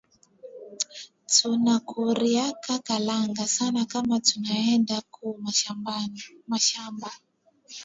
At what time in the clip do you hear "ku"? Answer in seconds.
5.13-5.25